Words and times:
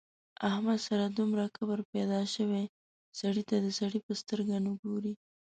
احمد 0.49 0.79
سره 0.87 1.05
دومره 1.17 1.45
کبر 1.55 1.79
پیدا 1.93 2.19
شوی 2.35 2.65
سړي 3.19 3.43
ته 3.49 3.55
د 3.59 3.67
سړي 3.79 3.99
په 4.05 4.13
سترګه 4.21 4.55
نه 4.65 4.71
ګوري. 4.81 5.13